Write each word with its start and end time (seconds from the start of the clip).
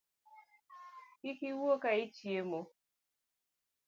Kik 1.19 1.39
iwuo 1.49 1.75
ka 1.83 1.91
ichiemo 2.03 2.61